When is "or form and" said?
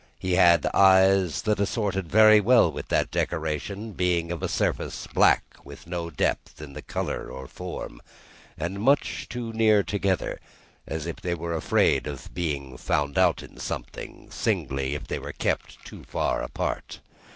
7.29-8.81